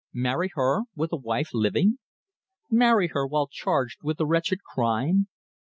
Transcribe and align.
Marry 0.15 0.49
her, 0.55 0.81
with 0.95 1.13
a 1.13 1.15
wife 1.15 1.49
living? 1.53 1.99
Marry 2.71 3.09
her 3.09 3.27
while 3.27 3.45
charged 3.47 3.99
with 4.01 4.19
a 4.19 4.25
wretched 4.25 4.63
crime? 4.63 5.27